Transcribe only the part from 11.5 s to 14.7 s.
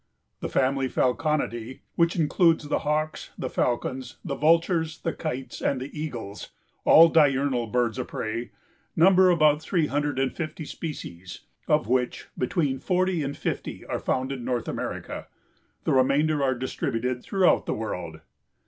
of which between forty and fifty are found in North